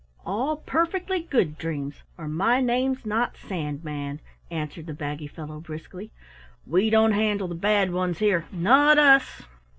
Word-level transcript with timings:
"All 0.25 0.55
perfectly 0.57 1.19
Good 1.21 1.59
Dreams, 1.59 2.01
or 2.17 2.27
my 2.27 2.59
name's 2.59 3.05
not 3.05 3.37
Sandman," 3.37 4.19
answered 4.49 4.87
the 4.87 4.95
baggy 4.95 5.27
fellow 5.27 5.59
briskly. 5.59 6.09
"We 6.65 6.89
don't 6.89 7.11
handle 7.11 7.47
the 7.47 7.53
Bad 7.53 7.91
Ones 7.91 8.17
here, 8.17 8.47
not 8.51 8.97
us!" 8.97 9.43